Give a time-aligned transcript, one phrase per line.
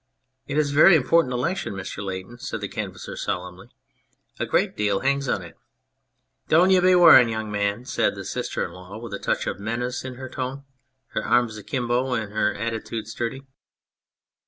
[0.47, 2.03] "It is a very important election, Mr.
[2.03, 3.67] Layton," said the Canvasser solemnly."
[4.39, 5.59] A great deal hangs on it.''"
[6.49, 9.45] Do'an you be worritin un, young man," said the sister in law with a touch
[9.45, 10.63] of menace in her tone,
[11.09, 13.43] her arms akimbo and her attitude sturdy.